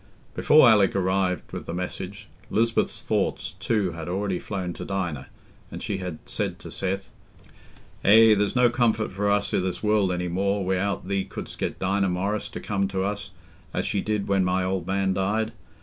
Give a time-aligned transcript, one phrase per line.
[0.33, 5.27] Before Alick arrived with the message, Lisbeth's thoughts too had already flown to Dinah,
[5.69, 7.13] and she had said to Seth,
[8.03, 11.77] "Eh, there's no comfort for us i' this world any more, wi'out thee couldst get
[11.77, 13.29] Dinah Morris to come to us,
[13.75, 15.51] as she did when my old man died.